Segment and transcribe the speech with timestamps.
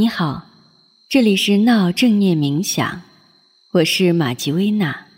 [0.00, 0.46] 你好，
[1.08, 3.02] 这里是闹正念冥想，
[3.72, 5.08] 我是玛吉薇娜。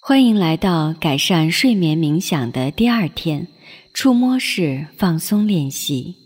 [0.00, 3.46] 欢迎来到改善睡眠冥想的第二天
[3.94, 6.16] 触摸式放松练习。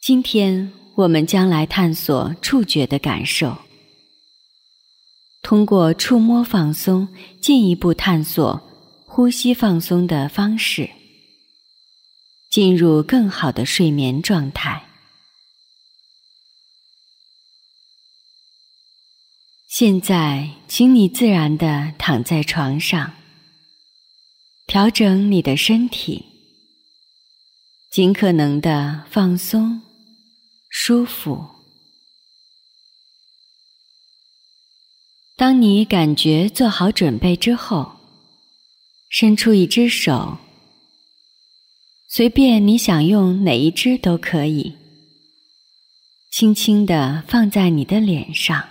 [0.00, 3.54] 今天我们将来探索触觉的感受，
[5.42, 7.06] 通过触摸放松，
[7.42, 8.58] 进一步探索
[9.04, 10.88] 呼吸放松的方式。
[12.58, 14.88] 进入更好的睡眠状态。
[19.68, 23.14] 现在，请你自然的躺在床上，
[24.66, 26.24] 调整你的身体，
[27.92, 29.80] 尽可能的放松、
[30.68, 31.48] 舒服。
[35.36, 38.00] 当你感觉做好准备之后，
[39.08, 40.38] 伸出一只手。
[42.10, 44.74] 随便你想用哪一支都可以，
[46.30, 48.66] 轻轻的放在你的脸上，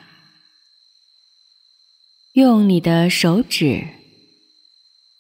[2.34, 3.88] 用你的手指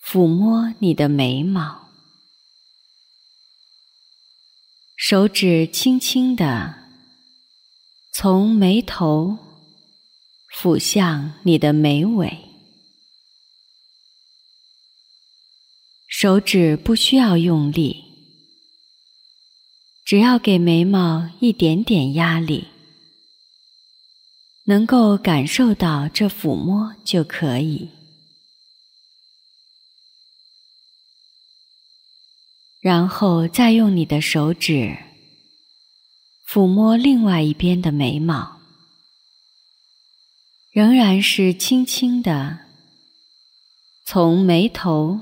[0.04, 1.90] 抚摸你的眉毛，
[4.96, 6.74] 手指轻轻的
[8.12, 9.38] 从眉头
[10.52, 12.36] 抚向你的眉尾。
[16.08, 18.07] 手指不需要用力。
[20.08, 22.70] 只要给眉毛一点点压力，
[24.64, 27.90] 能够感受到这抚摸就可以。
[32.80, 34.98] 然后再用你的手指
[36.48, 38.62] 抚摸另外一边的眉毛，
[40.72, 42.60] 仍然是轻轻的
[44.06, 45.20] 从眉头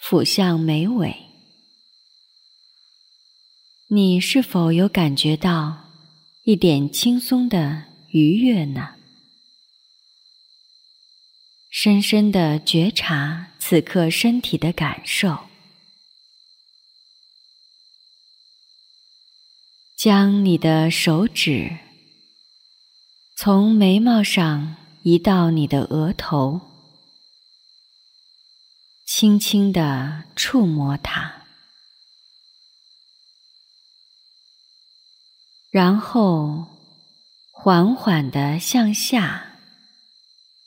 [0.00, 1.25] 抚向眉尾。
[3.88, 5.92] 你是否有感觉到
[6.42, 8.96] 一点轻松的愉悦呢？
[11.70, 15.38] 深深的觉察此刻身体的感受，
[19.96, 21.78] 将你的手指
[23.36, 24.74] 从眉毛上
[25.04, 26.60] 移到你的额头，
[29.06, 31.45] 轻轻的触摸它。
[35.76, 36.64] 然后，
[37.52, 39.58] 缓缓的向下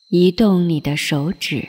[0.09, 1.67] 移动你的手指，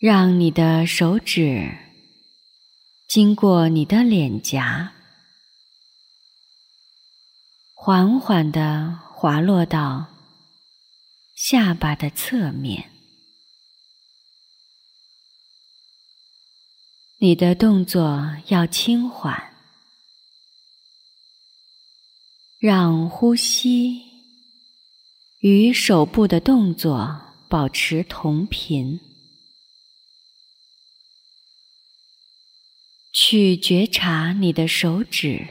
[0.00, 1.78] 让你的手指
[3.06, 4.92] 经过你的脸颊，
[7.72, 10.06] 缓缓的滑落到
[11.36, 12.93] 下巴的侧面。
[17.24, 19.54] 你的动作要轻缓，
[22.58, 24.02] 让呼吸
[25.38, 27.18] 与手部的动作
[27.48, 29.00] 保持同频，
[33.10, 35.48] 去觉察你的手指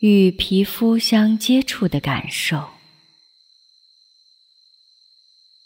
[0.00, 2.68] 与皮肤相接触的感受，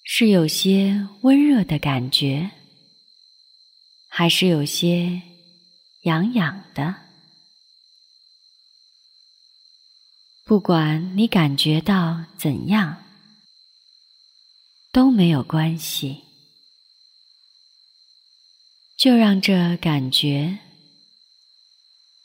[0.04, 2.57] 是有些温热的感觉。
[4.18, 5.22] 还是有些
[6.02, 6.92] 痒痒的，
[10.44, 13.04] 不管你感觉到怎样，
[14.90, 16.24] 都没有关系，
[18.96, 20.58] 就让这感觉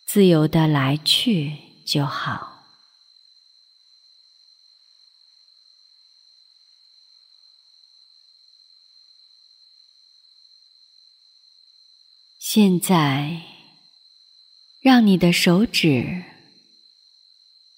[0.08, 1.56] 自由的来去
[1.86, 2.53] 就好。
[12.56, 13.42] 现在，
[14.80, 16.24] 让你的手指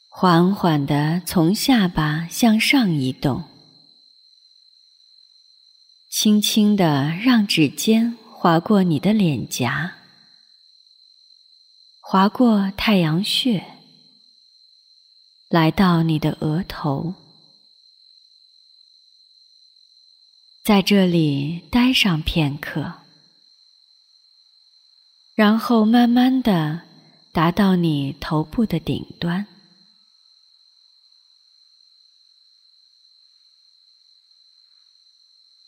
[0.09, 3.45] 缓缓的从下巴向上移动，
[6.09, 9.95] 轻轻的让指尖划过你的脸颊，
[12.01, 13.65] 划过太阳穴，
[15.47, 17.15] 来到你的额头，
[20.65, 23.04] 在这里待上片刻。
[25.35, 26.83] 然后慢慢的
[27.33, 29.45] 达到你头部的顶端，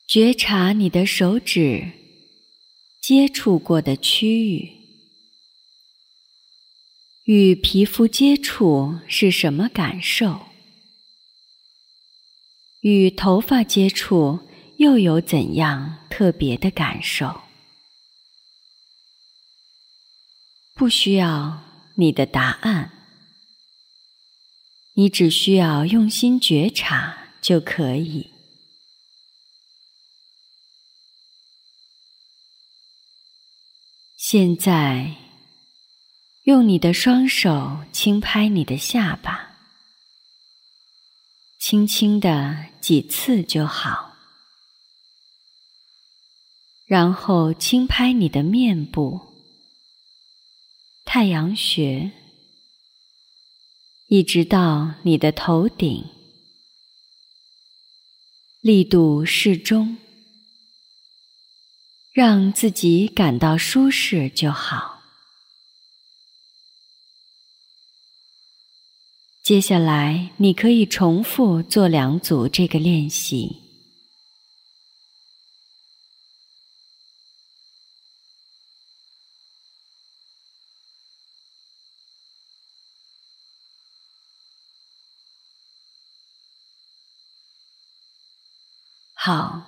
[0.07, 1.91] 觉察你的手指
[3.01, 4.71] 接触过的区域，
[7.25, 10.47] 与皮肤接触是什么感受？
[12.79, 14.39] 与头发接触
[14.77, 17.46] 又有怎样特别的感受？
[20.77, 21.63] 不需要
[21.95, 22.91] 你的答案，
[24.93, 28.31] 你只需要用心觉察就可以。
[34.17, 35.15] 现在，
[36.43, 39.57] 用你的双手轻拍你的下巴，
[41.57, 44.15] 轻轻的几次就好。
[46.85, 49.36] 然后轻拍你的面部、
[51.09, 52.11] 太阳穴，
[54.07, 56.03] 一直到你的头顶，
[58.59, 59.97] 力度适中。
[62.11, 65.03] 让自己感到舒适就好。
[69.43, 73.66] 接下来，你可以重复做两组这个练习。
[89.27, 89.61] 好。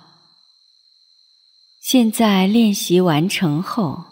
[1.82, 4.02] 现在练习完成后，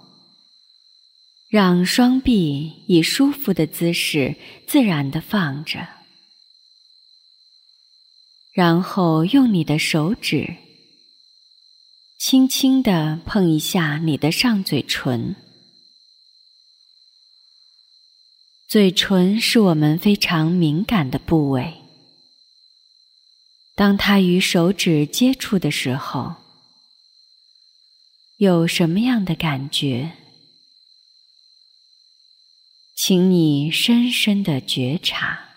[1.49, 4.37] 让双臂以舒服的姿势
[4.67, 5.89] 自然的放着，
[8.53, 10.55] 然后用你的手指
[12.19, 15.35] 轻轻的碰一下你的上嘴唇。
[18.69, 21.78] 嘴唇是我们非常敏感的部位，
[23.79, 26.35] 当它与手指接触的时候。
[28.39, 30.17] 有什么样的感觉？
[32.97, 35.51] 请你深深的觉察。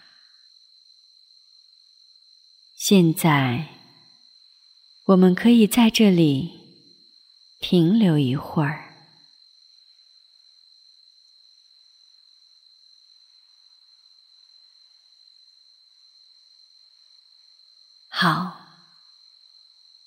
[2.75, 3.69] 现在，
[5.05, 6.51] 我们可以在这里
[7.59, 8.90] 停留一会儿。
[18.21, 18.55] 好。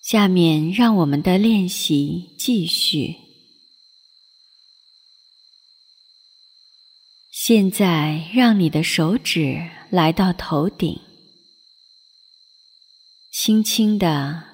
[0.00, 3.16] 下面，让我们的练习继续。
[7.32, 11.00] 现在，让你的手指来到头顶，
[13.32, 14.44] 轻轻的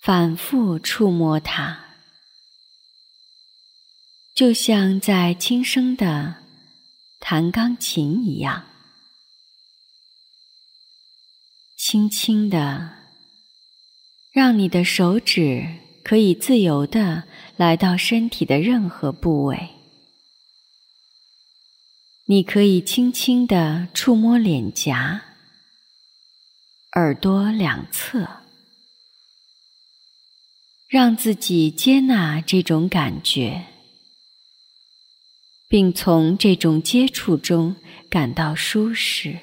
[0.00, 1.78] 反复触摸它，
[4.34, 6.42] 就像在轻声的
[7.20, 8.73] 弹钢琴一样，
[11.86, 12.92] 轻轻的。
[14.32, 15.68] 让你的手指
[16.02, 17.24] 可以自由的
[17.58, 19.68] 来到身体的任何部位。
[22.24, 25.22] 你可以轻轻的触摸脸颊、
[26.92, 28.26] 耳朵两侧，
[30.88, 33.66] 让自己接纳这种感觉，
[35.68, 37.76] 并从这种接触中
[38.08, 39.38] 感到舒适。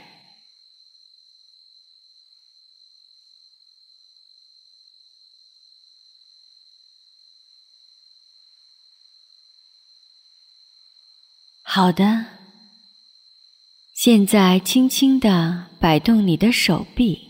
[11.73, 12.25] 好的，
[13.93, 17.29] 现在轻轻的摆动你的手臂，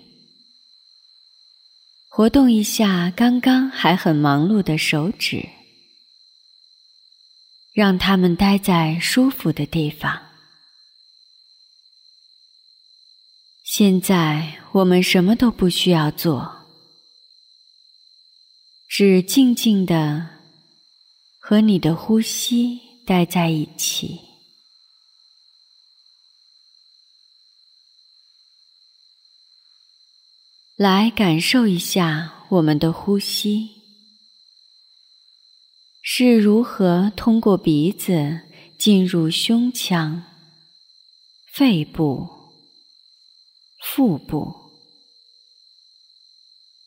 [2.10, 5.48] 活动一下刚刚还很忙碌的手指，
[7.72, 10.20] 让它们待在舒服的地方。
[13.64, 16.66] 现在我们什么都不需要做，
[18.88, 20.28] 只静静的
[21.40, 24.31] 和你的呼吸待在一起。
[30.82, 33.70] 来感受一下我们的呼吸
[36.02, 38.42] 是如何通过鼻子
[38.80, 40.24] 进入胸腔、
[41.54, 42.28] 肺部、
[43.80, 44.56] 腹部，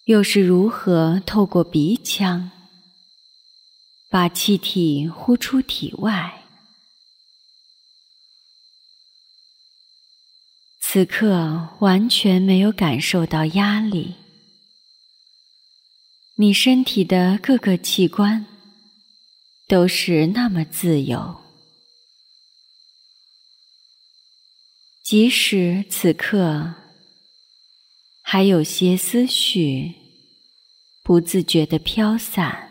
[0.07, 2.51] 又是如何透过鼻腔
[4.11, 6.44] 把气体呼出体外。
[10.95, 14.15] 此刻完全没有感受到压力，
[16.37, 18.47] 你身体的各个器官
[19.67, 21.41] 都是那么自由，
[25.03, 26.73] 即使此刻
[28.23, 29.95] 还有些思绪
[31.03, 32.71] 不自觉的飘散，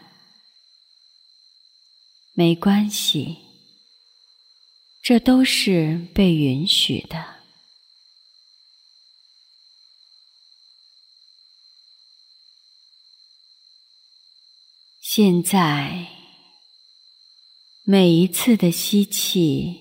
[2.32, 3.40] 没关系，
[5.02, 7.33] 这都是被允许的。
[15.16, 16.08] 现在，
[17.84, 19.80] 每一次的吸气，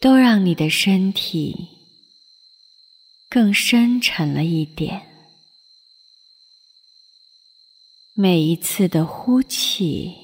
[0.00, 1.68] 都让你的身体
[3.28, 5.02] 更深沉了一点；
[8.12, 10.16] 每一次的呼气，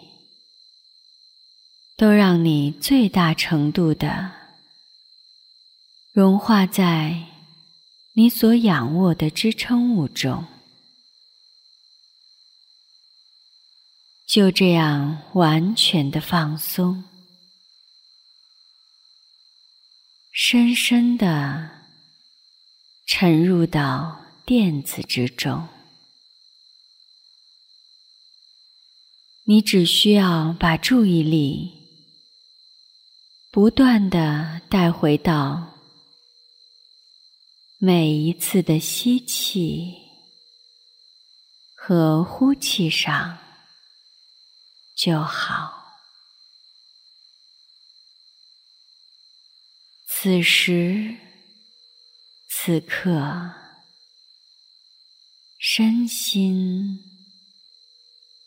[1.96, 4.32] 都让你最大程度的
[6.10, 7.16] 融化在
[8.14, 10.44] 你所仰卧的支撑物中。
[14.36, 17.02] 就这样完全的放松，
[20.30, 21.70] 深深的
[23.06, 25.66] 沉入到垫子之中。
[29.44, 31.72] 你只需要把注意力
[33.50, 35.78] 不断的带回到
[37.78, 39.94] 每一次的吸气
[41.74, 43.38] 和呼气上。
[44.96, 46.00] 就好。
[50.08, 51.14] 此时
[52.48, 53.52] 此刻，
[55.58, 56.98] 身心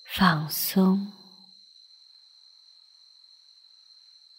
[0.04, 1.14] 放松。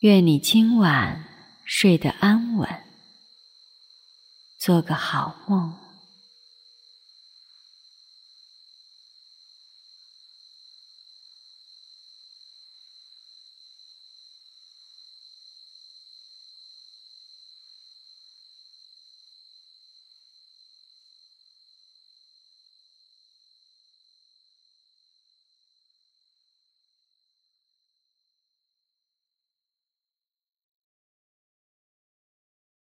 [0.01, 2.85] 愿你今晚睡得安稳，
[4.59, 5.90] 做个好梦。